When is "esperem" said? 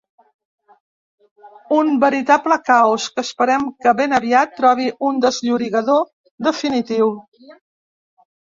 3.27-3.69